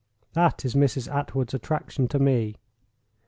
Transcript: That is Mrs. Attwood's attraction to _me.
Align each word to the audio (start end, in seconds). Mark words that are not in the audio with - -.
That 0.33 0.65
is 0.65 0.73
Mrs. 0.73 1.13
Attwood's 1.15 1.53
attraction 1.53 2.07
to 2.07 2.17
_me. 2.17 2.55